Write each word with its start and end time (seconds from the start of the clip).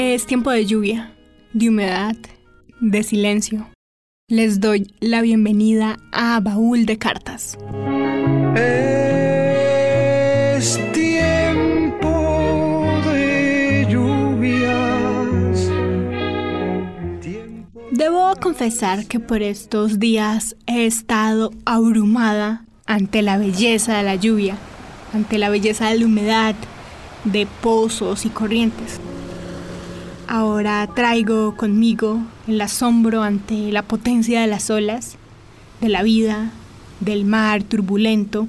Es 0.00 0.26
tiempo 0.26 0.52
de 0.52 0.64
lluvia, 0.64 1.12
de 1.52 1.70
humedad, 1.70 2.14
de 2.80 3.02
silencio. 3.02 3.66
Les 4.28 4.60
doy 4.60 4.94
la 5.00 5.22
bienvenida 5.22 5.96
a 6.12 6.38
Baúl 6.38 6.86
de 6.86 6.98
Cartas. 6.98 7.58
Es 8.54 10.78
tiempo 10.92 12.86
de 13.06 13.88
lluvias. 13.90 15.68
Debo 17.90 18.36
confesar 18.40 19.04
que 19.06 19.18
por 19.18 19.42
estos 19.42 19.98
días 19.98 20.54
he 20.68 20.86
estado 20.86 21.50
abrumada 21.64 22.64
ante 22.86 23.22
la 23.22 23.36
belleza 23.36 23.96
de 23.96 24.04
la 24.04 24.14
lluvia, 24.14 24.56
ante 25.12 25.38
la 25.38 25.48
belleza 25.48 25.88
de 25.88 25.98
la 25.98 26.06
humedad, 26.06 26.54
de 27.24 27.48
pozos 27.60 28.26
y 28.26 28.28
corrientes. 28.28 29.00
Ahora 30.30 30.86
traigo 30.94 31.56
conmigo 31.56 32.20
el 32.46 32.60
asombro 32.60 33.22
ante 33.22 33.72
la 33.72 33.82
potencia 33.82 34.42
de 34.42 34.46
las 34.46 34.68
olas, 34.68 35.16
de 35.80 35.88
la 35.88 36.02
vida, 36.02 36.50
del 37.00 37.24
mar 37.24 37.62
turbulento 37.62 38.46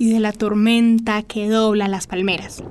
y 0.00 0.10
de 0.10 0.18
la 0.18 0.32
tormenta 0.32 1.22
que 1.22 1.48
dobla 1.48 1.86
las 1.86 2.08
palmeras. 2.08 2.64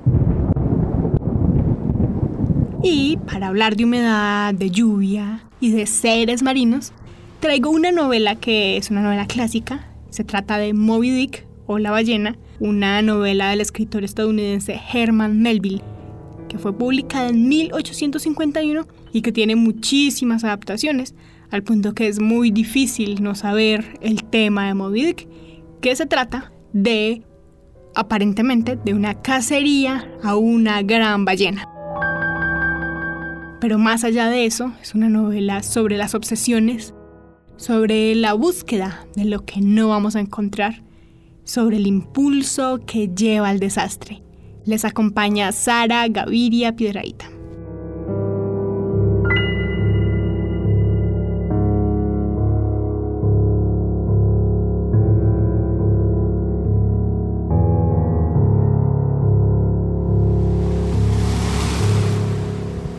Y 2.82 3.16
para 3.26 3.46
hablar 3.46 3.74
de 3.74 3.84
humedad, 3.84 4.52
de 4.52 4.70
lluvia 4.70 5.44
y 5.58 5.70
de 5.70 5.86
seres 5.86 6.42
marinos, 6.42 6.92
traigo 7.40 7.70
una 7.70 7.90
novela 7.90 8.34
que 8.34 8.76
es 8.76 8.90
una 8.90 9.00
novela 9.00 9.26
clásica. 9.26 9.86
Se 10.10 10.24
trata 10.24 10.58
de 10.58 10.74
Moby 10.74 11.08
Dick 11.08 11.46
o 11.66 11.78
La 11.78 11.90
ballena, 11.90 12.36
una 12.60 13.00
novela 13.00 13.48
del 13.48 13.62
escritor 13.62 14.04
estadounidense 14.04 14.78
Herman 14.92 15.40
Melville 15.40 15.82
que 16.52 16.58
fue 16.58 16.76
publicada 16.76 17.30
en 17.30 17.48
1851 17.48 18.86
y 19.10 19.22
que 19.22 19.32
tiene 19.32 19.56
muchísimas 19.56 20.44
adaptaciones, 20.44 21.14
al 21.50 21.62
punto 21.62 21.94
que 21.94 22.08
es 22.08 22.20
muy 22.20 22.50
difícil 22.50 23.22
no 23.22 23.34
saber 23.34 23.98
el 24.02 24.22
tema 24.24 24.66
de 24.66 24.74
Moby 24.74 25.06
Dick, 25.06 25.28
que 25.80 25.96
se 25.96 26.04
trata 26.04 26.52
de, 26.74 27.22
aparentemente, 27.94 28.76
de 28.76 28.92
una 28.92 29.22
cacería 29.22 30.06
a 30.22 30.36
una 30.36 30.82
gran 30.82 31.24
ballena. 31.24 31.66
Pero 33.58 33.78
más 33.78 34.04
allá 34.04 34.28
de 34.28 34.44
eso, 34.44 34.74
es 34.82 34.94
una 34.94 35.08
novela 35.08 35.62
sobre 35.62 35.96
las 35.96 36.14
obsesiones, 36.14 36.92
sobre 37.56 38.14
la 38.14 38.34
búsqueda 38.34 39.06
de 39.16 39.24
lo 39.24 39.46
que 39.46 39.62
no 39.62 39.88
vamos 39.88 40.16
a 40.16 40.20
encontrar, 40.20 40.82
sobre 41.44 41.78
el 41.78 41.86
impulso 41.86 42.80
que 42.84 43.08
lleva 43.08 43.48
al 43.48 43.58
desastre 43.58 44.22
les 44.64 44.84
acompaña 44.84 45.52
Sara 45.52 46.06
Gaviria 46.08 46.76
Piedraíta. 46.76 47.30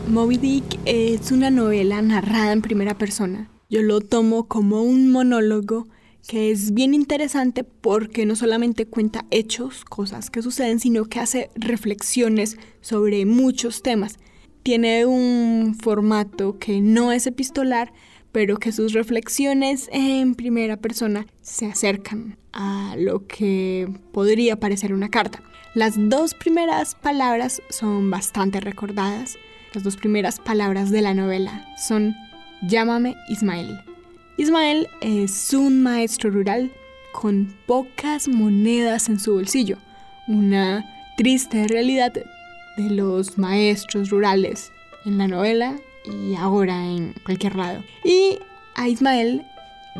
Moby 0.08 0.36
Dick 0.36 0.78
es 0.84 1.32
una 1.32 1.50
novela 1.50 2.00
narrada 2.00 2.52
en 2.52 2.62
primera 2.62 2.96
persona. 2.96 3.48
Yo 3.68 3.82
lo 3.82 4.00
tomo 4.00 4.46
como 4.46 4.82
un 4.82 5.10
monólogo 5.10 5.88
que 6.26 6.50
es 6.50 6.72
bien 6.72 6.94
interesante 6.94 7.64
porque 7.64 8.26
no 8.26 8.36
solamente 8.36 8.86
cuenta 8.86 9.26
hechos, 9.30 9.84
cosas 9.84 10.30
que 10.30 10.42
suceden, 10.42 10.80
sino 10.80 11.04
que 11.04 11.20
hace 11.20 11.50
reflexiones 11.54 12.56
sobre 12.80 13.26
muchos 13.26 13.82
temas. 13.82 14.18
Tiene 14.62 15.04
un 15.04 15.76
formato 15.80 16.58
que 16.58 16.80
no 16.80 17.12
es 17.12 17.26
epistolar, 17.26 17.92
pero 18.32 18.56
que 18.56 18.72
sus 18.72 18.94
reflexiones 18.94 19.88
en 19.92 20.34
primera 20.34 20.76
persona 20.76 21.26
se 21.42 21.66
acercan 21.66 22.36
a 22.52 22.94
lo 22.98 23.26
que 23.26 23.88
podría 24.12 24.58
parecer 24.58 24.94
una 24.94 25.10
carta. 25.10 25.42
Las 25.74 25.94
dos 25.96 26.34
primeras 26.34 26.94
palabras 26.94 27.60
son 27.68 28.10
bastante 28.10 28.60
recordadas. 28.60 29.36
Las 29.74 29.82
dos 29.82 29.96
primeras 29.96 30.38
palabras 30.38 30.90
de 30.90 31.02
la 31.02 31.14
novela 31.14 31.66
son 31.76 32.14
Llámame 32.62 33.16
Ismael. 33.28 33.93
Ismael 34.36 34.88
es 35.00 35.54
un 35.54 35.80
maestro 35.80 36.28
rural 36.28 36.72
con 37.12 37.54
pocas 37.66 38.26
monedas 38.26 39.08
en 39.08 39.20
su 39.20 39.34
bolsillo, 39.34 39.78
una 40.26 40.84
triste 41.16 41.68
realidad 41.68 42.12
de 42.12 42.90
los 42.90 43.38
maestros 43.38 44.10
rurales 44.10 44.72
en 45.06 45.18
la 45.18 45.28
novela 45.28 45.76
y 46.04 46.34
ahora 46.34 46.84
en 46.84 47.14
cualquier 47.24 47.54
lado. 47.54 47.84
Y 48.04 48.40
a 48.74 48.88
Ismael 48.88 49.46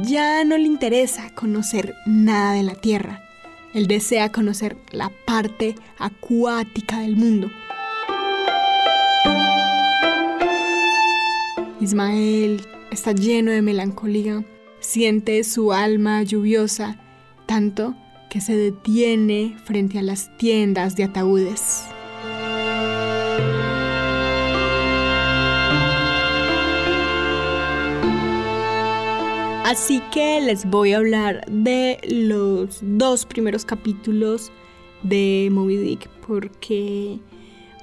ya 0.02 0.42
no 0.42 0.58
le 0.58 0.64
interesa 0.64 1.30
conocer 1.30 1.94
nada 2.04 2.54
de 2.54 2.64
la 2.64 2.74
tierra. 2.74 3.22
Él 3.72 3.86
desea 3.86 4.32
conocer 4.32 4.76
la 4.90 5.12
parte 5.26 5.76
acuática 5.98 6.98
del 6.98 7.14
mundo. 7.14 7.52
Ismael 11.80 12.66
está 12.94 13.12
lleno 13.12 13.50
de 13.50 13.60
melancolía, 13.60 14.44
siente 14.80 15.42
su 15.44 15.72
alma 15.72 16.22
lluviosa, 16.22 16.96
tanto 17.46 17.94
que 18.30 18.40
se 18.40 18.56
detiene 18.56 19.56
frente 19.64 19.98
a 19.98 20.02
las 20.02 20.34
tiendas 20.38 20.96
de 20.96 21.04
ataúdes. 21.04 21.84
Así 29.64 30.00
que 30.12 30.40
les 30.40 30.64
voy 30.64 30.92
a 30.92 30.98
hablar 30.98 31.44
de 31.50 31.98
los 32.08 32.78
dos 32.80 33.26
primeros 33.26 33.64
capítulos 33.64 34.52
de 35.02 35.48
Moby 35.50 35.78
Dick 35.78 36.08
porque 36.26 37.18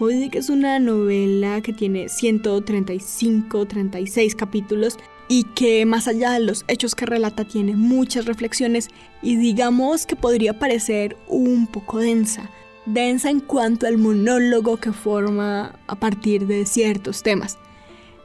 Moby 0.01 0.16
Dick 0.16 0.34
es 0.34 0.50
una 0.50 0.79
novela 0.79 1.62
que 1.62 1.73
tiene 1.73 2.09
135, 2.09 3.67
36 3.67 4.34
capítulos 4.34 4.97
y 5.28 5.44
que 5.44 5.85
más 5.85 6.07
allá 6.07 6.31
de 6.31 6.39
los 6.39 6.66
hechos 6.67 6.95
que 6.95 7.06
relata 7.06 7.45
tiene 7.45 7.75
muchas 7.75 8.25
reflexiones 8.25 8.90
y 9.22 9.35
digamos 9.35 10.07
que 10.07 10.16
podría 10.16 10.57
parecer 10.57 11.17
un 11.28 11.67
poco 11.67 12.00
densa. 12.00 12.50
Densa 12.88 13.29
en 13.29 13.41
cuanto 13.41 13.85
al 13.85 14.00
monólogo 14.00 14.78
que 14.78 14.91
forma 14.91 15.79
a 15.85 15.94
partir 15.94 16.47
de 16.47 16.66
ciertos 16.66 17.22
temas. 17.22 17.59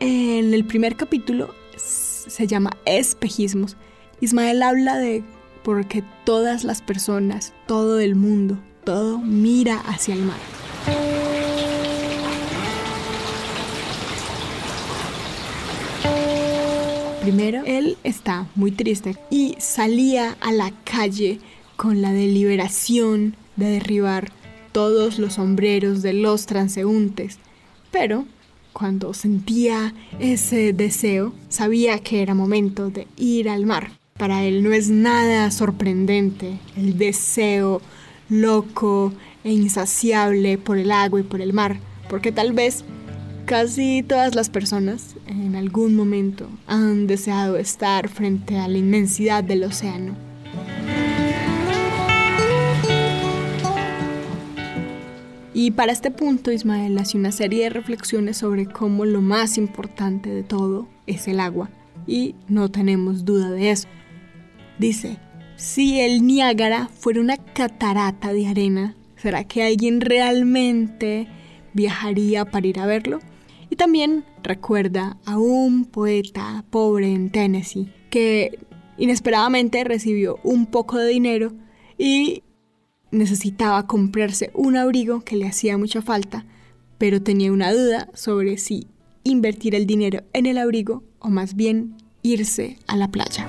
En 0.00 0.54
el 0.54 0.64
primer 0.64 0.96
capítulo 0.96 1.50
se 1.76 2.46
llama 2.46 2.70
Espejismos. 2.86 3.76
Ismael 4.22 4.62
habla 4.62 4.96
de 4.96 5.24
porque 5.62 6.02
todas 6.24 6.64
las 6.64 6.80
personas, 6.80 7.52
todo 7.66 8.00
el 8.00 8.14
mundo, 8.14 8.58
todo 8.84 9.18
mira 9.18 9.76
hacia 9.80 10.14
el 10.14 10.22
mar. 10.22 10.65
Primero, 17.26 17.64
él 17.66 17.98
está 18.04 18.46
muy 18.54 18.70
triste 18.70 19.16
y 19.30 19.56
salía 19.58 20.36
a 20.40 20.52
la 20.52 20.70
calle 20.84 21.40
con 21.74 22.00
la 22.00 22.12
deliberación 22.12 23.34
de 23.56 23.66
derribar 23.66 24.30
todos 24.70 25.18
los 25.18 25.32
sombreros 25.32 26.02
de 26.02 26.12
los 26.12 26.46
transeúntes. 26.46 27.38
Pero 27.90 28.26
cuando 28.72 29.12
sentía 29.12 29.92
ese 30.20 30.72
deseo, 30.72 31.32
sabía 31.48 31.98
que 31.98 32.22
era 32.22 32.34
momento 32.34 32.90
de 32.90 33.08
ir 33.16 33.48
al 33.48 33.66
mar. 33.66 33.90
Para 34.16 34.44
él 34.44 34.62
no 34.62 34.72
es 34.72 34.88
nada 34.88 35.50
sorprendente 35.50 36.60
el 36.76 36.96
deseo 36.96 37.82
loco 38.28 39.12
e 39.42 39.50
insaciable 39.50 40.58
por 40.58 40.78
el 40.78 40.92
agua 40.92 41.18
y 41.18 41.24
por 41.24 41.40
el 41.40 41.52
mar, 41.52 41.80
porque 42.08 42.30
tal 42.30 42.52
vez 42.52 42.84
Casi 43.46 44.02
todas 44.02 44.34
las 44.34 44.50
personas 44.50 45.14
en 45.28 45.54
algún 45.54 45.94
momento 45.94 46.48
han 46.66 47.06
deseado 47.06 47.56
estar 47.58 48.08
frente 48.08 48.58
a 48.58 48.66
la 48.66 48.76
inmensidad 48.76 49.44
del 49.44 49.62
océano. 49.62 50.16
Y 55.54 55.70
para 55.70 55.92
este 55.92 56.10
punto 56.10 56.50
Ismael 56.50 56.98
hace 56.98 57.16
una 57.16 57.30
serie 57.30 57.62
de 57.62 57.70
reflexiones 57.70 58.38
sobre 58.38 58.66
cómo 58.66 59.04
lo 59.04 59.20
más 59.20 59.58
importante 59.58 60.28
de 60.28 60.42
todo 60.42 60.88
es 61.06 61.28
el 61.28 61.38
agua. 61.38 61.70
Y 62.04 62.34
no 62.48 62.68
tenemos 62.72 63.24
duda 63.24 63.52
de 63.52 63.70
eso. 63.70 63.86
Dice, 64.80 65.18
si 65.54 66.00
el 66.00 66.26
Niágara 66.26 66.88
fuera 66.88 67.20
una 67.20 67.36
catarata 67.36 68.32
de 68.32 68.48
arena, 68.48 68.96
¿será 69.14 69.44
que 69.44 69.62
alguien 69.62 70.00
realmente 70.00 71.28
viajaría 71.74 72.44
para 72.44 72.66
ir 72.66 72.80
a 72.80 72.86
verlo? 72.86 73.20
También 73.76 74.24
recuerda 74.42 75.18
a 75.26 75.38
un 75.38 75.84
poeta 75.84 76.64
pobre 76.70 77.12
en 77.12 77.30
Tennessee 77.30 77.92
que 78.10 78.58
inesperadamente 78.96 79.84
recibió 79.84 80.38
un 80.42 80.66
poco 80.66 80.96
de 80.96 81.08
dinero 81.08 81.52
y 81.98 82.42
necesitaba 83.10 83.86
comprarse 83.86 84.50
un 84.54 84.76
abrigo 84.76 85.20
que 85.20 85.36
le 85.36 85.46
hacía 85.46 85.76
mucha 85.76 86.00
falta, 86.00 86.46
pero 86.96 87.22
tenía 87.22 87.52
una 87.52 87.72
duda 87.72 88.08
sobre 88.14 88.56
si 88.56 88.88
invertir 89.24 89.74
el 89.74 89.86
dinero 89.86 90.22
en 90.32 90.46
el 90.46 90.56
abrigo 90.56 91.04
o 91.18 91.28
más 91.28 91.54
bien 91.54 91.96
irse 92.22 92.78
a 92.86 92.96
la 92.96 93.08
playa. 93.08 93.46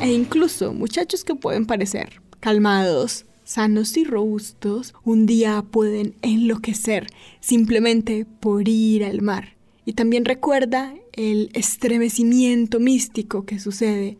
E 0.00 0.12
incluso 0.12 0.72
muchachos 0.72 1.22
que 1.22 1.36
pueden 1.36 1.66
parecer 1.66 2.20
calmados, 2.40 3.26
sanos 3.44 3.96
y 3.96 4.04
robustos, 4.04 4.94
un 5.04 5.26
día 5.26 5.62
pueden 5.62 6.14
enloquecer 6.22 7.06
simplemente 7.40 8.26
por 8.40 8.68
ir 8.68 9.04
al 9.04 9.22
mar. 9.22 9.56
Y 9.84 9.94
también 9.94 10.24
recuerda 10.24 10.94
el 11.12 11.50
estremecimiento 11.54 12.80
místico 12.80 13.44
que 13.44 13.58
sucede 13.58 14.18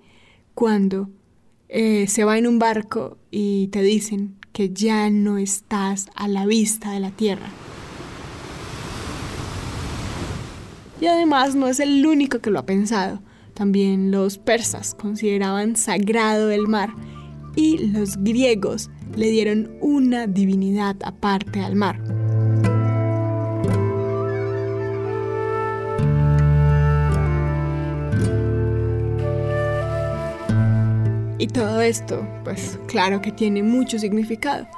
cuando 0.55 1.09
eh, 1.69 2.07
se 2.09 2.25
va 2.25 2.37
en 2.37 2.47
un 2.47 2.59
barco 2.59 3.17
y 3.31 3.69
te 3.69 3.83
dicen 3.83 4.37
que 4.53 4.71
ya 4.71 5.09
no 5.09 5.39
estás 5.39 6.07
a 6.15 6.29
la 6.29 6.45
vista 6.45 6.91
de 6.93 7.01
la 7.01 7.11
tierra. 7.11 7.49
Y 11.01 11.07
además 11.07 11.55
no 11.55 11.67
es 11.67 11.81
el 11.81 12.07
único 12.07 12.41
que 12.41 12.51
lo 12.51 12.59
ha 12.59 12.67
pensado. 12.67 13.21
También 13.55 14.11
los 14.11 14.39
persas 14.39 14.95
consideraban 14.95 15.77
sagrado 15.77 16.51
el 16.51 16.69
mar 16.69 16.91
y 17.57 17.79
los 17.89 18.19
griegos 18.19 18.91
le 19.17 19.31
dieron 19.31 19.71
una 19.81 20.27
divinidad 20.27 20.97
aparte 21.05 21.61
al 21.61 21.77
mar. 21.77 22.01
Y 31.39 31.49
todo 31.49 31.81
esto, 31.81 32.25
pues 32.45 32.79
claro 32.87 33.21
que 33.21 33.33
tiene 33.33 33.65
mucho 33.65 33.99
significado. 33.99 34.69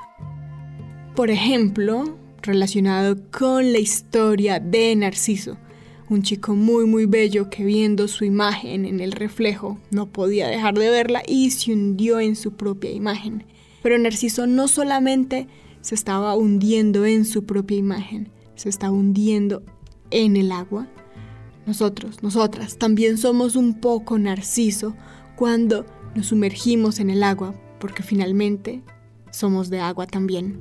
Por 1.15 1.31
ejemplo, 1.31 2.19
relacionado 2.41 3.17
con 3.31 3.71
la 3.71 3.79
historia 3.79 4.61
de 4.61 4.97
Narciso, 4.97 5.59
un 6.09 6.23
chico 6.23 6.55
muy 6.55 6.87
muy 6.87 7.07
bello 7.07 7.51
que 7.51 7.65
viendo 7.65 8.09
su 8.09 8.25
imagen 8.25 8.85
en 8.85 9.01
el 9.01 9.13
reflejo 9.13 9.79
no 9.91 10.11
podía 10.11 10.49
dejar 10.49 10.75
de 10.75 10.91
verla 10.91 11.23
y 11.27 11.51
se 11.51 11.73
hundió 11.73 12.19
en 12.19 12.35
su 12.35 12.53
propia 12.55 12.91
imagen. 12.93 13.45
Pero 13.85 13.99
Narciso 13.99 14.47
no 14.47 14.67
solamente 14.67 15.47
se 15.83 15.95
estaba 15.95 16.35
hundiendo 16.35 17.05
en 17.05 17.27
su 17.27 17.45
propia 17.45 17.77
imagen, 17.77 18.33
se 18.55 18.71
estaba 18.71 18.95
hundiendo 18.95 19.63
en 20.11 20.37
el 20.37 20.53
agua. 20.53 20.89
Nosotros, 21.67 22.23
nosotras, 22.23 22.79
también 22.79 23.19
somos 23.19 23.57
un 23.57 23.75
poco 23.83 24.19
Narciso 24.19 24.95
cuando 25.37 25.85
nos 26.15 26.29
sumergimos 26.29 26.99
en 26.99 27.11
el 27.11 27.23
agua, 27.23 27.55
porque 27.79 28.03
finalmente 28.03 28.83
somos 29.31 29.69
de 29.69 29.81
agua 29.81 30.07
también. 30.07 30.59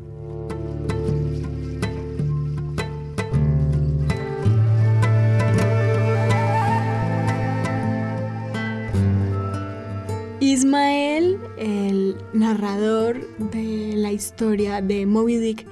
Ismael, 10.54 11.40
el 11.58 12.16
narrador 12.32 13.28
de 13.40 13.94
la 13.96 14.12
historia 14.12 14.84
de 14.84 15.08
Moby 15.08 15.38
Dick, 15.38 15.66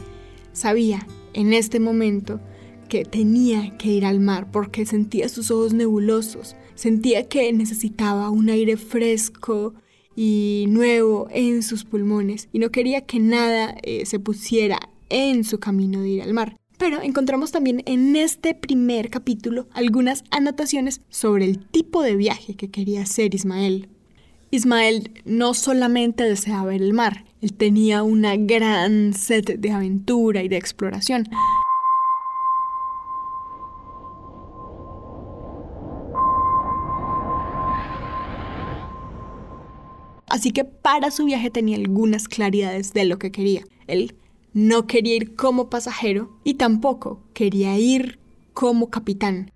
sabía 0.53 1.05
en 1.35 1.53
este 1.53 1.79
momento 1.79 2.39
que 2.89 3.05
tenía 3.05 3.77
que 3.77 3.89
ir 3.89 4.05
al 4.05 4.19
mar 4.19 4.49
porque 4.51 4.87
sentía 4.87 5.29
sus 5.29 5.51
ojos 5.51 5.75
nebulosos, 5.75 6.55
sentía 6.73 7.29
que 7.29 7.53
necesitaba 7.53 8.31
un 8.31 8.49
aire 8.49 8.75
fresco 8.75 9.75
y 10.15 10.65
nuevo 10.67 11.27
en 11.29 11.61
sus 11.61 11.85
pulmones 11.85 12.49
y 12.51 12.57
no 12.57 12.71
quería 12.71 13.01
que 13.01 13.19
nada 13.19 13.75
eh, 13.83 14.07
se 14.07 14.17
pusiera 14.17 14.79
en 15.09 15.43
su 15.43 15.59
camino 15.59 16.01
de 16.01 16.09
ir 16.09 16.21
al 16.23 16.33
mar. 16.33 16.57
Pero 16.79 17.03
encontramos 17.03 17.51
también 17.51 17.83
en 17.85 18.15
este 18.15 18.55
primer 18.55 19.11
capítulo 19.11 19.67
algunas 19.73 20.23
anotaciones 20.31 21.01
sobre 21.09 21.45
el 21.45 21.59
tipo 21.59 22.01
de 22.01 22.15
viaje 22.15 22.55
que 22.55 22.71
quería 22.71 23.03
hacer 23.03 23.35
Ismael. 23.35 23.87
Ismael 24.53 25.12
no 25.24 25.53
solamente 25.53 26.25
deseaba 26.25 26.65
ver 26.65 26.81
el 26.81 26.94
mar, 26.94 27.24
él 27.42 27.53
tenía 27.53 28.03
una 28.03 28.36
gran 28.36 29.13
sed 29.13 29.57
de 29.57 29.71
aventura 29.71 30.44
y 30.44 30.50
de 30.50 30.57
exploración. 30.57 31.27
Así 40.27 40.51
que 40.51 40.65
para 40.65 41.12
su 41.12 41.25
viaje 41.25 41.50
tenía 41.50 41.77
algunas 41.77 42.27
claridades 42.27 42.94
de 42.94 43.06
lo 43.06 43.19
que 43.19 43.31
quería. 43.31 43.63
Él 43.88 44.15
no 44.53 44.86
quería 44.86 45.15
ir 45.15 45.36
como 45.36 45.69
pasajero 45.69 46.30
y 46.44 46.56
tampoco 46.56 47.24
quería 47.33 47.77
ir 47.77 48.19
como 48.53 48.89
capitán. 48.89 49.51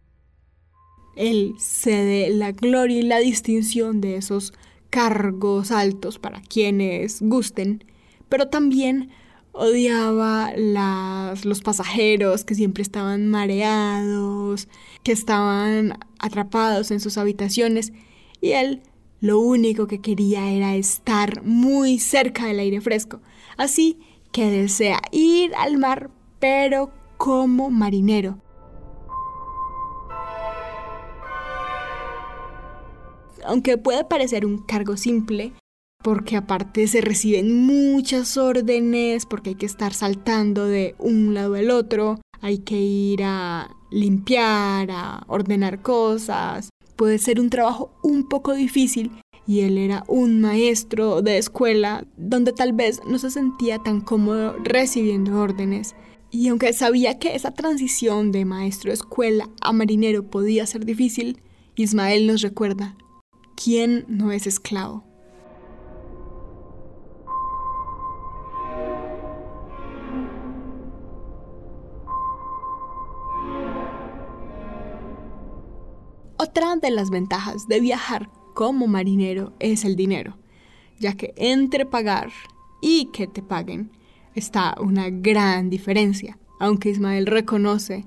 Él 1.16 1.54
cede 1.60 2.30
la 2.30 2.52
gloria 2.52 3.00
y 3.00 3.04
la 3.04 3.20
distinción 3.20 4.02
de 4.02 4.18
esos 4.18 4.54
cargos 4.96 5.72
altos 5.72 6.20
para 6.20 6.40
quienes 6.40 7.22
gusten, 7.22 7.84
pero 8.30 8.48
también 8.48 9.10
odiaba 9.52 10.54
los 10.56 11.60
pasajeros 11.60 12.46
que 12.46 12.56
siempre 12.56 12.82
estaban 12.82 13.28
mareados, 13.28 14.70
que 15.04 15.12
estaban 15.12 16.00
atrapados 16.18 16.92
en 16.92 17.02
sus 17.02 17.18
habitaciones 17.18 17.92
y 18.40 18.52
él 18.52 18.84
lo 19.20 19.38
único 19.42 19.86
que 19.86 20.00
quería 20.00 20.50
era 20.50 20.78
estar 20.78 21.44
muy 21.44 22.00
cerca 22.00 22.46
del 22.46 22.60
aire 22.60 22.80
fresco. 22.80 23.20
Así 23.58 24.00
que 24.32 24.50
desea 24.50 25.02
ir 25.12 25.52
al 25.56 25.78
mar, 25.78 26.10
pero 26.40 26.94
como 27.18 27.70
marinero, 27.70 28.40
aunque 33.48 33.78
puede 33.78 34.04
parecer 34.04 34.46
un 34.46 34.58
cargo 34.60 34.98
simple, 34.98 35.54
porque 36.04 36.38
aparte 36.38 36.88
se 36.88 37.02
reciben 37.02 37.66
muchas 37.66 38.38
órdenes, 38.38 39.26
porque 39.26 39.52
hay 39.52 39.56
que 39.56 39.66
estar 39.66 39.94
saltando 39.94 40.66
de 40.66 40.96
un 41.00 41.34
lado 41.34 41.56
al 41.56 41.72
otro, 41.72 42.20
hay 42.42 42.60
que 42.60 42.80
ir 42.80 43.24
a 43.24 43.76
limpiar, 43.90 44.92
a 44.92 45.24
ordenar 45.28 45.82
cosas. 45.82 46.70
Puede 46.96 47.18
ser 47.18 47.40
un 47.40 47.50
trabajo 47.50 47.92
un 48.04 48.30
poco 48.30 48.54
difícil 48.54 49.12
y 49.48 49.62
él 49.62 49.78
era 49.78 50.04
un 50.08 50.42
maestro 50.42 51.22
de 51.22 51.38
escuela 51.38 52.06
donde 52.18 52.54
tal 52.54 52.74
vez 52.74 53.02
no 53.08 53.18
se 53.18 53.32
sentía 53.32 53.80
tan 53.80 54.02
cómodo 54.02 54.56
recibiendo 54.64 55.40
órdenes. 55.40 55.96
Y 56.30 56.50
aunque 56.50 56.74
sabía 56.74 57.18
que 57.18 57.36
esa 57.36 57.52
transición 57.52 58.32
de 58.32 58.46
maestro 58.46 58.90
de 58.90 58.96
escuela 58.96 59.50
a 59.62 59.72
marinero 59.72 60.24
podía 60.30 60.66
ser 60.66 60.86
difícil, 60.86 61.42
Ismael 61.76 62.28
nos 62.28 62.42
recuerda 62.42 62.96
¿Quién 63.56 64.06
no 64.08 64.32
es 64.32 64.48
esclavo? 64.48 65.04
Otra 76.38 76.76
de 76.76 76.92
las 76.92 77.10
ventajas 77.10 77.68
de 77.68 77.80
viajar 77.80 78.30
como 78.54 78.88
marinero 78.88 79.54
es 79.60 79.86
el 79.86 79.96
dinero, 79.96 80.38
ya 81.00 81.14
que 81.14 81.34
entre 81.38 81.86
pagar 81.86 82.32
y 82.82 83.06
que 83.14 83.28
te 83.28 83.42
paguen 83.42 83.92
está 84.36 84.76
una 84.80 85.10
gran 85.10 85.70
diferencia, 85.70 86.38
aunque 86.60 86.90
Ismael 86.90 87.26
reconoce 87.26 88.06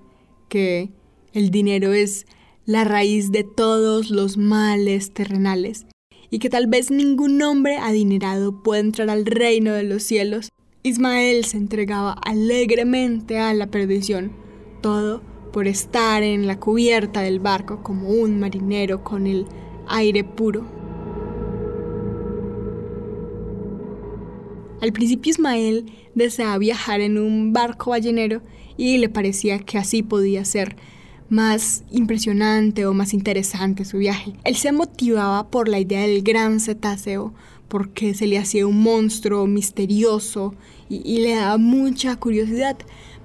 que 0.49 0.91
el 1.33 1.51
dinero 1.51 1.93
es 1.93 2.27
la 2.69 2.85
raíz 2.85 3.33
de 3.33 3.45
todos 3.45 4.11
los 4.11 4.37
males 4.37 5.15
terrenales, 5.15 5.87
y 6.29 6.39
que 6.39 6.51
tal 6.51 6.67
vez 6.67 6.91
ningún 6.91 7.41
hombre 7.41 7.79
adinerado 7.79 8.63
pueda 8.63 8.81
entrar 8.81 9.09
al 9.09 9.25
reino 9.25 9.73
de 9.73 9.85
los 9.85 10.03
cielos, 10.03 10.51
Ismael 10.83 11.47
se 11.47 11.57
entregaba 11.57 12.13
alegremente 12.13 13.39
a 13.39 13.55
la 13.55 13.69
perdición, 13.69 14.33
todo 14.83 15.23
por 15.51 15.67
estar 15.67 16.23
en 16.23 16.47
la 16.47 16.61
cubierta 16.61 17.23
del 17.23 17.41
barco 17.41 17.83
como 17.83 18.11
un 18.11 18.39
marinero 18.39 19.03
con 19.03 19.27
el 19.27 19.47
aire 19.87 20.23
puro. 20.23 20.67
Al 24.83 24.93
principio 24.93 25.31
Ismael 25.31 25.91
deseaba 26.15 26.59
viajar 26.59 27.01
en 27.01 27.17
un 27.17 27.55
barco 27.55 27.93
ballenero 27.93 28.43
y 28.77 28.99
le 28.99 29.09
parecía 29.09 29.59
que 29.59 29.79
así 29.79 30.03
podía 30.03 30.45
ser 30.45 30.77
más 31.29 31.85
impresionante 31.91 32.87
o 32.87 32.95
más 32.95 33.13
interesante 33.13 33.85
su 33.85 33.99
viaje. 33.99 34.33
Él 34.45 34.57
se 34.57 34.73
motivaba 34.73 35.49
por 35.51 35.69
la 35.69 35.79
idea 35.79 36.01
del 36.01 36.23
gran 36.23 36.61
cetáceo, 36.61 37.35
porque 37.69 38.15
se 38.15 38.27
le 38.27 38.39
hacía 38.39 38.67
un 38.67 38.83
monstruo 38.83 39.47
misterioso 39.47 40.55
y, 40.89 41.19
le 41.19 41.35
daba 41.35 41.59
mucha 41.59 42.17
curiosidad, 42.17 42.79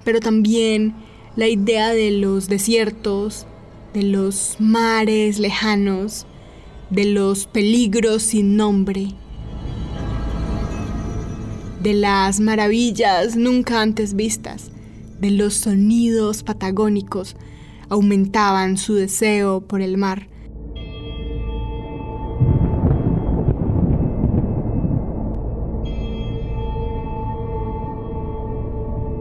pero 0.03 0.19
también 0.19 0.93
la 1.37 1.47
idea 1.47 1.93
de 1.93 2.11
los 2.11 2.49
desiertos, 2.49 3.47
de 3.93 4.03
los 4.03 4.57
mares 4.59 5.39
lejanos, 5.39 6.25
de 6.89 7.05
los 7.05 7.47
peligros 7.47 8.21
sin 8.23 8.57
nombre, 8.57 9.07
de 11.81 11.93
las 11.93 12.39
maravillas 12.39 13.37
nunca 13.37 13.81
antes 13.81 14.13
vistas, 14.13 14.71
de 15.19 15.31
los 15.31 15.53
sonidos 15.53 16.43
patagónicos, 16.43 17.37
aumentaban 17.93 18.77
su 18.77 18.95
deseo 18.95 19.61
por 19.61 19.81
el 19.81 19.97
mar. 19.97 20.27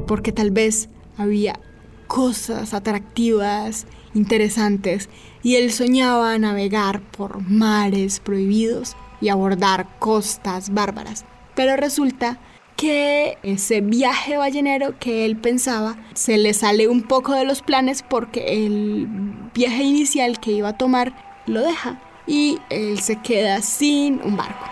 Porque 0.07 0.33
tal 0.33 0.51
vez 0.51 0.89
había 1.19 1.61
cosas 2.07 2.73
atractivas, 2.73 3.87
interesantes, 4.15 5.11
y 5.43 5.57
él 5.57 5.71
soñaba 5.71 6.39
navegar 6.39 7.03
por 7.11 7.43
mares 7.43 8.21
prohibidos 8.21 8.97
y 9.21 9.29
abordar 9.29 9.99
costas 9.99 10.73
bárbaras. 10.73 11.27
Pero 11.55 11.77
resulta 11.77 12.39
que 12.83 13.39
ese 13.45 13.81
viaje 13.81 14.37
ballenero 14.37 14.99
que 14.99 15.25
él 15.25 15.37
pensaba 15.37 15.97
se 16.15 16.37
le 16.37 16.53
sale 16.53 16.89
un 16.89 17.05
poco 17.05 17.33
de 17.33 17.45
los 17.45 17.63
planes 17.63 18.03
porque 18.03 18.65
el 18.65 19.07
viaje 19.55 19.85
inicial 19.85 20.41
que 20.41 20.51
iba 20.51 20.71
a 20.71 20.77
tomar 20.77 21.13
lo 21.47 21.61
deja 21.61 22.03
y 22.27 22.59
él 22.71 22.99
se 22.99 23.23
queda 23.23 23.63
sin 23.63 24.21
un 24.25 24.37
barco. 24.37 24.67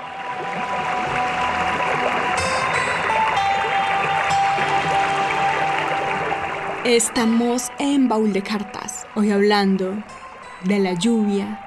Estamos 6.84 7.70
en 7.78 8.08
Baúl 8.08 8.32
de 8.32 8.42
Cartas, 8.42 9.06
hoy 9.14 9.30
hablando 9.30 10.02
de 10.64 10.80
la 10.80 10.94
lluvia, 10.94 11.60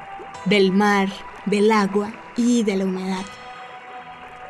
del 0.43 0.73
mar, 0.73 1.07
del 1.45 1.71
agua 1.71 2.11
y 2.35 2.63
de 2.63 2.75
la 2.75 2.83
humedad. 2.83 3.42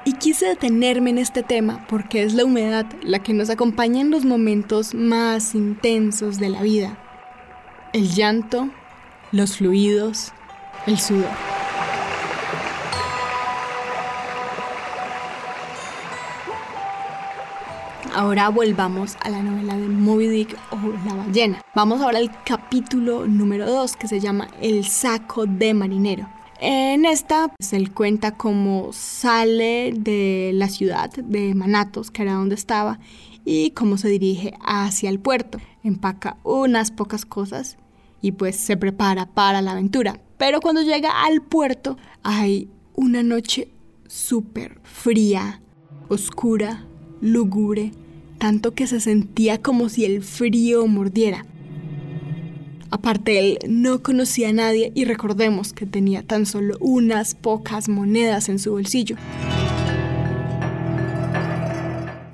Y 0.06 0.14
quise 0.14 0.48
detenerme 0.48 1.12
en 1.12 1.18
este 1.18 1.44
tema 1.44 1.86
porque 1.88 2.24
es 2.24 2.34
la 2.34 2.44
humedad 2.44 2.86
la 3.04 3.20
que 3.20 3.34
nos 3.34 3.50
acompaña 3.50 4.02
en 4.02 4.12
los 4.12 4.26
momentos 4.26 4.94
más 4.94 5.56
intensos 5.56 6.40
de 6.40 6.50
la 6.50 6.62
vida. 6.62 6.98
El 7.94 8.10
llanto, 8.10 8.70
los 9.32 9.58
fluidos, 9.58 10.34
el 10.88 11.00
sudor. 11.00 11.30
Ahora 18.14 18.50
volvamos 18.50 19.16
a 19.22 19.30
la 19.30 19.42
novela 19.42 19.76
de 19.76 19.88
Moby 19.88 20.28
Dick 20.28 20.58
o 20.70 20.78
La 21.06 21.16
ballena. 21.16 21.62
Vamos 21.74 22.02
ahora 22.02 22.20
al 22.20 22.30
capítulo 22.44 23.26
número 23.26 23.66
2 23.66 23.96
que 23.96 24.08
se 24.08 24.20
llama 24.20 24.50
El 24.62 24.86
saco 24.86 25.46
de 25.46 25.74
marinero. 25.74 26.33
En 26.66 27.04
esta, 27.04 27.50
pues, 27.50 27.74
él 27.74 27.92
cuenta 27.92 28.38
cómo 28.38 28.94
sale 28.94 29.92
de 29.98 30.52
la 30.54 30.70
ciudad 30.70 31.12
de 31.12 31.54
Manatos, 31.56 32.10
que 32.10 32.22
era 32.22 32.36
donde 32.36 32.56
estaba, 32.56 33.02
y 33.44 33.72
cómo 33.72 33.98
se 33.98 34.08
dirige 34.08 34.54
hacia 34.66 35.10
el 35.10 35.20
puerto. 35.20 35.58
Empaca 35.84 36.38
unas 36.46 36.90
pocas 36.90 37.26
cosas 37.26 37.76
y 38.22 38.32
pues 38.32 38.56
se 38.56 38.78
prepara 38.78 39.26
para 39.26 39.62
la 39.62 39.72
aventura. 39.72 40.22
Pero 40.38 40.62
cuando 40.62 40.82
llega 40.84 41.26
al 41.26 41.42
puerto 41.42 41.98
hay 42.24 42.70
una 42.96 43.24
noche 43.24 43.68
súper 44.08 44.80
fría, 44.84 45.62
oscura, 46.08 46.86
lúgubre, 47.20 47.92
tanto 48.38 48.74
que 48.74 48.88
se 48.88 49.02
sentía 49.02 49.62
como 49.62 49.90
si 49.90 50.06
el 50.06 50.24
frío 50.24 50.88
mordiera. 50.88 51.46
Aparte, 52.94 53.40
él 53.40 53.58
no 53.68 54.04
conocía 54.04 54.50
a 54.50 54.54
nadie 54.54 54.92
y 54.94 55.06
recordemos 55.06 55.74
que 55.74 55.88
tenía 55.88 56.22
tan 56.22 56.46
solo 56.46 56.78
unas 56.80 57.34
pocas 57.34 57.90
monedas 57.90 58.50
en 58.50 58.60
su 58.60 58.70
bolsillo. 58.70 59.16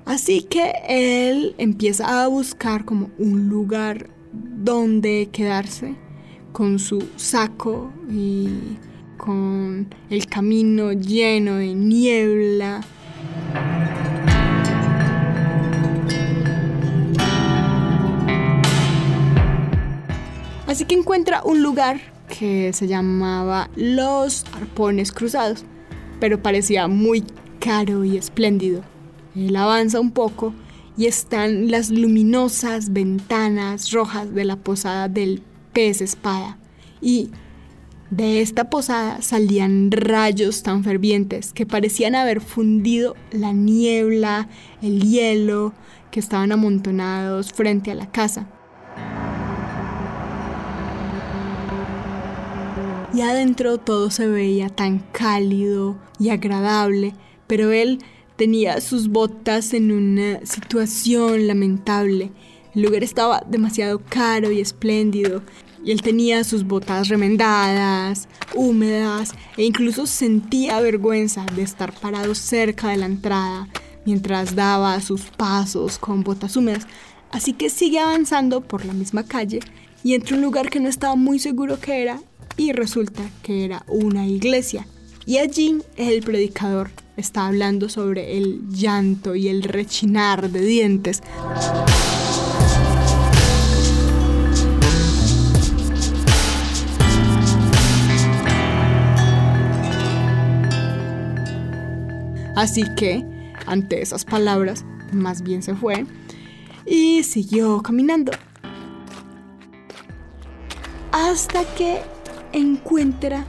Así 0.04 0.42
que 0.42 0.74
él 0.90 1.56
empieza 1.60 2.24
a 2.24 2.28
buscar 2.28 2.84
como 2.84 3.10
un 3.18 3.48
lugar 3.48 4.10
donde 4.34 5.30
quedarse 5.32 5.96
con 6.52 6.78
su 6.78 7.08
saco 7.16 7.94
y 8.12 8.50
con 9.16 9.88
el 10.10 10.26
camino 10.26 10.92
lleno 10.92 11.56
de 11.56 11.74
niebla 11.74 12.82
Así 20.80 20.86
que 20.86 20.96
encuentra 20.96 21.42
un 21.44 21.62
lugar 21.62 22.00
que 22.40 22.72
se 22.72 22.88
llamaba 22.88 23.70
Los 23.76 24.46
Arpones 24.54 25.12
Cruzados, 25.12 25.66
pero 26.22 26.42
parecía 26.42 26.88
muy 26.88 27.26
caro 27.60 28.06
y 28.06 28.16
espléndido. 28.16 28.82
Él 29.36 29.58
avanza 29.58 30.00
un 30.00 30.12
poco 30.12 30.54
y 30.96 31.08
están 31.08 31.70
las 31.70 31.90
luminosas 31.90 32.94
ventanas 32.94 33.92
rojas 33.92 34.34
de 34.34 34.46
la 34.46 34.56
posada 34.56 35.10
del 35.10 35.44
pez 35.74 36.00
espada. 36.00 36.58
Y 37.02 37.32
de 38.10 38.40
esta 38.40 38.70
posada 38.70 39.22
salían 39.22 39.92
rayos 39.92 40.64
tan 40.64 40.86
fervientes 40.86 41.52
que 41.52 41.66
parecían 41.66 42.16
haber 42.16 42.40
fundido 42.40 43.18
la 43.32 43.52
niebla, 43.52 44.48
el 44.82 45.02
hielo 45.02 45.74
que 46.10 46.22
estaban 46.22 46.54
amontonados 46.54 47.52
frente 47.52 47.92
a 47.92 47.96
la 47.96 48.10
casa. 48.10 48.48
Adentro 53.22 53.78
todo 53.78 54.12
se 54.12 54.28
veía 54.28 54.70
tan 54.70 55.00
cálido 55.00 55.98
y 56.20 56.30
agradable, 56.30 57.14
pero 57.48 57.72
él 57.72 58.00
tenía 58.36 58.82
sus 58.82 59.10
botas 59.10 59.74
en 59.74 59.92
una 59.92 60.46
situación 60.46 61.48
lamentable. 61.48 62.32
El 62.76 62.84
lugar 62.84 63.04
estaba 63.04 63.44
demasiado 63.48 64.00
caro 64.08 64.52
y 64.52 64.62
espléndido, 64.62 65.42
y 65.84 65.92
él 65.92 66.02
tenía 66.02 66.44
sus 66.44 66.66
botas 66.66 67.08
remendadas, 67.08 68.28
húmedas, 68.54 69.34
e 69.58 69.64
incluso 69.64 70.06
sentía 70.06 70.80
vergüenza 70.80 71.46
de 71.56 71.64
estar 71.64 71.94
parado 71.94 72.36
cerca 72.36 72.90
de 72.90 72.98
la 72.98 73.06
entrada 73.06 73.68
mientras 74.06 74.56
daba 74.56 75.00
sus 75.02 75.24
pasos 75.24 75.98
con 75.98 76.24
botas 76.24 76.56
húmedas. 76.56 76.86
Así 77.32 77.54
que 77.54 77.70
sigue 77.70 78.00
avanzando 78.00 78.62
por 78.62 78.86
la 78.86 78.94
misma 78.94 79.24
calle 79.24 79.60
y 80.04 80.14
entra 80.14 80.36
un 80.36 80.42
lugar 80.42 80.70
que 80.70 80.80
no 80.80 80.90
estaba 80.90 81.16
muy 81.16 81.40
seguro 81.40 81.80
que 81.80 82.02
era 82.02 82.20
y 82.60 82.74
resulta 82.74 83.24
que 83.42 83.64
era 83.64 83.84
una 83.88 84.28
iglesia. 84.28 84.86
Y 85.26 85.38
allí 85.38 85.82
el 85.96 86.22
predicador 86.22 86.92
está 87.16 87.48
hablando 87.48 87.88
sobre 87.88 88.38
el 88.38 88.68
llanto 88.70 89.34
y 89.34 89.48
el 89.48 89.64
rechinar 89.64 90.52
de 90.52 90.60
dientes. 90.60 91.24
Así 102.58 102.84
que, 102.98 103.24
ante 103.68 104.02
esas 104.02 104.26
palabras, 104.26 104.84
más 105.14 105.44
bien 105.44 105.64
se 105.64 105.76
fue 105.76 106.06
y 106.86 107.24
siguió 107.24 107.82
caminando. 107.82 108.34
Hasta 111.14 111.64
que 111.76 112.02
encuentra 112.54 113.46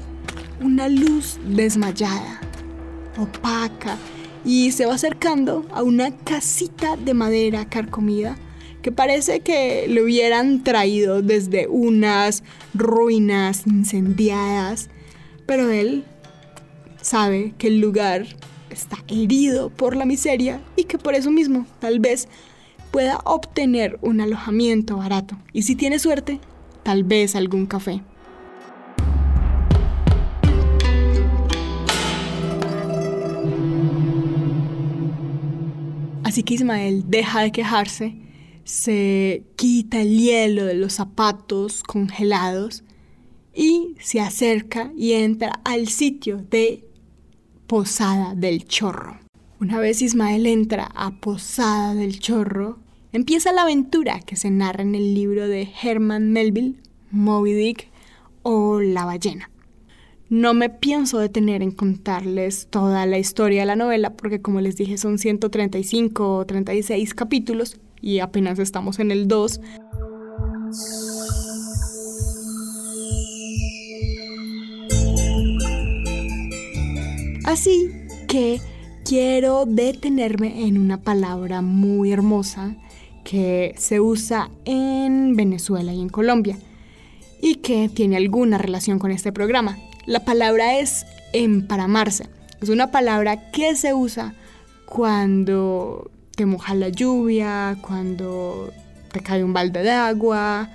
una 0.60 0.88
luz 0.88 1.38
desmayada, 1.44 2.40
opaca, 3.18 3.96
y 4.44 4.72
se 4.72 4.86
va 4.86 4.94
acercando 4.94 5.66
a 5.72 5.82
una 5.82 6.16
casita 6.16 6.96
de 6.96 7.14
madera 7.14 7.66
carcomida 7.66 8.36
que 8.82 8.92
parece 8.92 9.40
que 9.40 9.86
le 9.88 10.02
hubieran 10.02 10.64
traído 10.64 11.20
desde 11.20 11.66
unas 11.68 12.42
ruinas 12.72 13.66
incendiadas, 13.66 14.88
pero 15.46 15.68
él 15.70 16.04
sabe 17.02 17.54
que 17.58 17.66
el 17.66 17.80
lugar 17.80 18.26
está 18.70 18.98
herido 19.08 19.70
por 19.70 19.96
la 19.96 20.06
miseria 20.06 20.60
y 20.76 20.84
que 20.84 20.96
por 20.96 21.14
eso 21.14 21.30
mismo 21.30 21.66
tal 21.78 22.00
vez 22.00 22.28
pueda 22.90 23.18
obtener 23.24 23.98
un 24.00 24.20
alojamiento 24.20 24.96
barato 24.96 25.36
y 25.52 25.62
si 25.62 25.76
tiene 25.76 25.98
suerte, 25.98 26.40
tal 26.82 27.04
vez 27.04 27.36
algún 27.36 27.66
café. 27.66 28.02
Así 36.30 36.44
que 36.44 36.54
Ismael 36.54 37.02
deja 37.08 37.42
de 37.42 37.50
quejarse, 37.50 38.14
se 38.62 39.42
quita 39.56 40.00
el 40.00 40.16
hielo 40.16 40.64
de 40.64 40.74
los 40.74 40.92
zapatos 40.92 41.82
congelados 41.82 42.84
y 43.52 43.96
se 43.98 44.20
acerca 44.20 44.92
y 44.96 45.14
entra 45.14 45.60
al 45.64 45.88
sitio 45.88 46.36
de 46.48 46.84
Posada 47.66 48.36
del 48.36 48.64
Chorro. 48.68 49.18
Una 49.58 49.80
vez 49.80 50.02
Ismael 50.02 50.46
entra 50.46 50.88
a 50.94 51.10
Posada 51.18 51.94
del 51.96 52.20
Chorro, 52.20 52.78
empieza 53.10 53.50
la 53.50 53.62
aventura 53.62 54.20
que 54.20 54.36
se 54.36 54.50
narra 54.50 54.84
en 54.84 54.94
el 54.94 55.14
libro 55.14 55.48
de 55.48 55.68
Herman 55.82 56.30
Melville, 56.30 56.76
Moby 57.10 57.54
Dick 57.54 57.88
o 58.44 58.78
La 58.78 59.04
ballena. 59.04 59.49
No 60.30 60.54
me 60.54 60.70
pienso 60.70 61.18
detener 61.18 61.60
en 61.60 61.72
contarles 61.72 62.68
toda 62.70 63.04
la 63.04 63.18
historia 63.18 63.62
de 63.62 63.66
la 63.66 63.74
novela 63.74 64.10
porque 64.10 64.40
como 64.40 64.60
les 64.60 64.76
dije 64.76 64.96
son 64.96 65.18
135 65.18 66.36
o 66.36 66.46
36 66.46 67.14
capítulos 67.14 67.80
y 68.00 68.20
apenas 68.20 68.60
estamos 68.60 69.00
en 69.00 69.10
el 69.10 69.26
2. 69.26 69.60
Así 77.42 77.90
que 78.28 78.60
quiero 79.04 79.66
detenerme 79.66 80.64
en 80.64 80.78
una 80.78 81.02
palabra 81.02 81.60
muy 81.60 82.12
hermosa 82.12 82.76
que 83.24 83.74
se 83.76 83.98
usa 83.98 84.48
en 84.64 85.34
Venezuela 85.34 85.92
y 85.92 86.00
en 86.00 86.08
Colombia 86.08 86.56
y 87.42 87.56
que 87.56 87.88
tiene 87.88 88.16
alguna 88.16 88.58
relación 88.58 89.00
con 89.00 89.10
este 89.10 89.32
programa. 89.32 89.76
La 90.10 90.24
palabra 90.24 90.76
es 90.80 91.06
emparamarse. 91.32 92.26
Es 92.60 92.68
una 92.68 92.90
palabra 92.90 93.52
que 93.52 93.76
se 93.76 93.94
usa 93.94 94.34
cuando 94.84 96.10
te 96.34 96.46
moja 96.46 96.74
la 96.74 96.88
lluvia, 96.88 97.78
cuando 97.80 98.72
te 99.12 99.20
cae 99.20 99.44
un 99.44 99.52
balde 99.52 99.84
de 99.84 99.92
agua. 99.92 100.68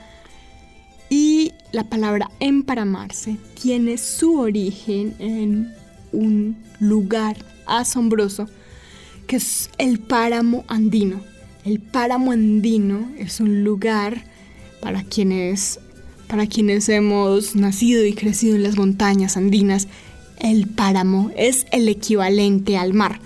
Y 1.10 1.52
la 1.74 1.84
palabra 1.84 2.32
emparamarse 2.40 3.36
tiene 3.62 3.98
su 3.98 4.40
origen 4.40 5.18
en 5.20 5.76
un 6.14 6.56
lugar 6.80 7.36
asombroso 7.66 8.48
que 9.28 9.36
es 9.36 9.70
el 9.78 10.00
páramo 10.00 10.64
andino. 10.70 11.20
El 11.66 11.82
páramo 11.82 12.32
andino 12.32 13.12
es 13.18 13.42
un 13.42 13.66
lugar 13.66 14.24
para 14.80 15.04
quienes, 15.04 15.82
para 16.28 16.48
quienes 16.48 16.90
hemos 16.90 17.56
nacido 17.56 18.06
y 18.06 18.14
crecido 18.14 18.56
en 18.56 18.64
las 18.64 18.78
montañas 18.78 19.38
andinas. 19.38 19.88
El 20.40 20.68
páramo 20.68 21.32
es 21.36 21.66
el 21.72 21.88
equivalente 21.88 22.78
al 22.78 22.94
mar, 22.94 23.20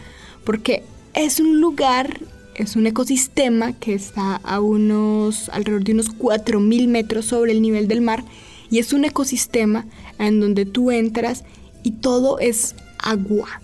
porque 0.44 0.84
es 1.14 1.40
un 1.40 1.60
lugar, 1.60 2.20
es 2.56 2.76
un 2.76 2.88
ecosistema 2.88 3.74
que 3.74 3.94
está 3.94 4.36
a 4.38 4.60
unos, 4.60 5.50
alrededor 5.50 5.84
de 5.84 5.94
unos 5.94 6.16
4.000 6.16 6.88
metros 6.88 7.26
sobre 7.26 7.52
el 7.52 7.62
nivel 7.62 7.88
del 7.88 8.02
mar 8.02 8.24
y 8.70 8.80
es 8.80 8.94
un 8.94 9.06
ecosistema 9.06 9.86
en 10.20 10.40
donde 10.40 10.66
tú 10.66 10.92
entras 10.92 11.44
y 11.84 11.92
todo 11.92 12.40
es 12.40 12.76
agua. 13.00 13.62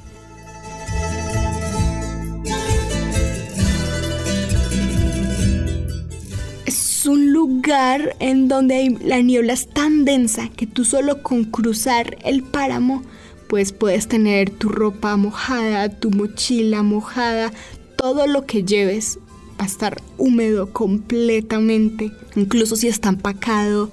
Un 7.08 7.32
lugar 7.32 8.16
en 8.20 8.48
donde 8.48 8.98
la 9.04 9.22
niebla 9.22 9.54
es 9.54 9.68
tan 9.68 10.06
densa 10.06 10.50
que 10.50 10.66
tú 10.66 10.86
solo 10.86 11.22
con 11.22 11.44
cruzar 11.44 12.18
el 12.24 12.42
páramo 12.42 13.04
pues 13.48 13.74
puedes 13.74 14.08
tener 14.08 14.50
tu 14.50 14.70
ropa 14.70 15.16
mojada, 15.16 15.90
tu 15.90 16.10
mochila 16.10 16.82
mojada, 16.82 17.52
todo 17.96 18.26
lo 18.26 18.48
que 18.48 18.64
lleves 18.64 19.20
va 19.60 19.66
a 19.66 19.68
estar 19.68 20.02
húmedo 20.18 20.74
completamente, 20.74 22.12
incluso 22.36 22.76
si 22.76 22.88
está 22.88 23.10
empacado. 23.10 23.92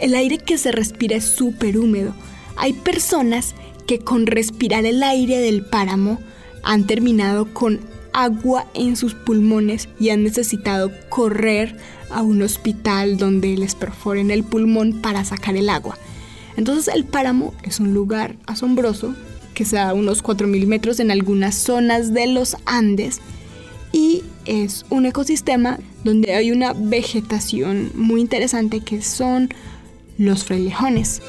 El 0.00 0.14
aire 0.14 0.38
que 0.38 0.56
se 0.56 0.72
respira 0.72 1.16
es 1.16 1.24
súper 1.24 1.76
húmedo. 1.76 2.14
Hay 2.56 2.72
personas 2.72 3.54
que 3.86 3.98
con 3.98 4.26
respirar 4.26 4.86
el 4.86 5.02
aire 5.02 5.38
del 5.38 5.62
páramo 5.62 6.20
han 6.62 6.86
terminado 6.86 7.52
con 7.52 7.80
agua 8.12 8.66
en 8.74 8.96
sus 8.96 9.14
pulmones 9.14 9.88
y 9.98 10.10
han 10.10 10.24
necesitado 10.24 10.90
correr 11.08 11.76
a 12.10 12.22
un 12.22 12.42
hospital 12.42 13.16
donde 13.16 13.56
les 13.56 13.74
perforen 13.74 14.30
el 14.30 14.44
pulmón 14.44 15.00
para 15.00 15.24
sacar 15.24 15.56
el 15.56 15.68
agua. 15.68 15.96
Entonces 16.56 16.92
el 16.94 17.04
páramo 17.04 17.54
es 17.62 17.80
un 17.80 17.94
lugar 17.94 18.36
asombroso 18.46 19.14
que 19.54 19.64
se 19.64 19.76
da 19.76 19.90
a 19.90 19.94
unos 19.94 20.22
4.000 20.22 20.66
metros 20.66 21.00
en 21.00 21.10
algunas 21.10 21.54
zonas 21.54 22.12
de 22.12 22.26
los 22.26 22.56
Andes 22.64 23.20
y 23.92 24.22
es 24.44 24.84
un 24.90 25.06
ecosistema 25.06 25.78
donde 26.04 26.34
hay 26.34 26.50
una 26.50 26.72
vegetación 26.72 27.90
muy 27.94 28.20
interesante 28.20 28.80
que 28.80 29.02
son 29.02 29.48
los 30.16 30.44
frailejones. 30.44 31.22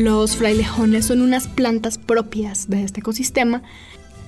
Los 0.00 0.34
frailejones 0.36 1.04
son 1.04 1.20
unas 1.20 1.46
plantas 1.46 1.98
propias 1.98 2.70
de 2.70 2.84
este 2.84 3.00
ecosistema. 3.00 3.62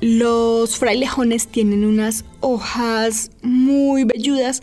Los 0.02 0.76
frailejones 0.76 1.46
tienen 1.46 1.86
unas 1.86 2.26
hojas 2.40 3.30
muy 3.40 4.04
velludas 4.04 4.62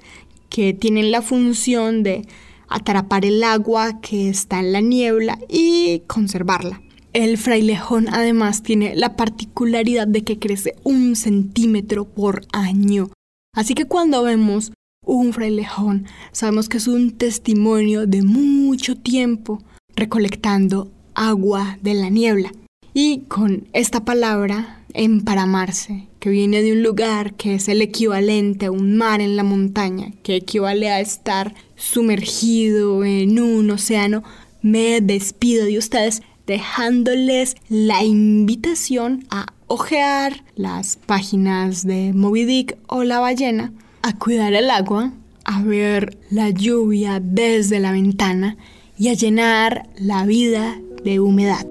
que 0.50 0.74
tienen 0.74 1.12
la 1.12 1.24
función 1.24 2.04
de 2.04 2.28
atrapar 2.68 3.26
el 3.26 3.44
agua 3.44 4.00
que 4.02 4.30
está 4.30 4.60
en 4.60 4.72
la 4.72 4.82
niebla 4.82 5.40
y 5.50 6.04
conservarla. 6.06 6.80
El 7.14 7.40
frailejón 7.40 8.08
además 8.10 8.62
tiene 8.62 8.96
la 8.96 9.16
particularidad 9.16 10.06
de 10.06 10.24
que 10.24 10.38
crece 10.38 10.76
un 10.84 11.16
centímetro 11.16 12.06
por 12.06 12.46
año. 12.54 13.10
Así 13.56 13.74
que 13.74 13.86
cuando 13.86 14.22
vemos 14.22 14.74
un 15.04 15.34
frailejón, 15.34 16.06
sabemos 16.34 16.70
que 16.70 16.78
es 16.78 16.88
un 16.88 17.18
testimonio 17.18 18.06
de 18.06 18.22
mucho 18.22 18.96
tiempo 18.96 19.64
recolectando 19.96 20.92
agua 21.16 21.78
de 21.82 21.94
la 21.94 22.10
niebla. 22.10 22.52
Y 22.94 23.20
con 23.28 23.68
esta 23.74 24.04
palabra, 24.04 24.84
emparamarse, 24.94 26.08
que 26.20 26.30
viene 26.30 26.62
de 26.62 26.74
un 26.74 26.84
lugar 26.84 27.34
que 27.36 27.56
es 27.56 27.70
el 27.70 27.82
equivalente 27.82 28.68
a 28.68 28.72
un 28.72 28.98
mar 28.98 29.22
en 29.22 29.36
la 29.36 29.44
montaña, 29.44 30.12
que 30.24 30.36
equivale 30.36 30.90
a 30.90 31.00
estar 31.00 31.54
sumergido 31.76 33.04
en 33.06 33.40
un 33.40 33.70
océano, 33.72 34.24
me 34.62 35.02
despido 35.02 35.66
de 35.66 35.78
ustedes 35.78 36.22
dejándoles 36.46 37.56
la 37.70 38.04
invitación 38.04 39.26
a 39.30 39.54
ojear 39.68 40.44
las 40.56 40.96
páginas 40.98 41.86
de 41.86 42.12
Moby 42.14 42.46
Dick 42.46 42.78
o 42.88 43.04
La 43.04 43.20
Ballena, 43.20 43.72
a 44.02 44.18
cuidar 44.18 44.54
el 44.54 44.70
agua, 44.72 45.14
a 45.46 45.62
ver 45.62 46.18
la 46.32 46.50
lluvia 46.50 47.20
desde 47.20 47.80
la 47.80 47.92
ventana 47.92 48.58
y 48.98 49.10
a 49.10 49.14
llenar 49.14 49.88
la 49.98 50.26
vida 50.26 50.80
de 51.04 51.20
humedad. 51.20 51.66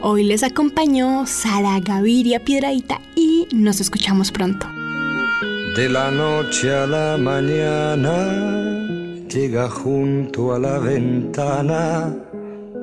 Hoy 0.00 0.24
les 0.24 0.42
acompañó 0.42 1.26
Sara 1.26 1.80
Gaviria 1.80 2.44
Piedraita 2.44 3.00
y 3.14 3.46
nos 3.52 3.80
escuchamos 3.80 4.30
pronto. 4.32 4.66
De 5.76 5.88
la 5.88 6.10
noche 6.10 6.72
a 6.72 6.86
la 6.86 7.16
mañana 7.18 8.88
llega 9.28 9.68
junto 9.68 10.54
a 10.54 10.58
la 10.58 10.78
ventana 10.78 12.16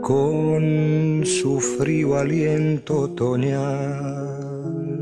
con 0.01 1.23
su 1.25 1.59
frío 1.59 2.17
aliento 2.17 2.99
otoñal 3.01 4.94